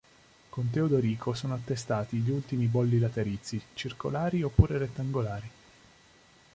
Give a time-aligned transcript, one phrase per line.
[0.49, 5.49] Con Teodorico sono attestati gli ultimi bolli laterizi, circolari oppure rettangolari.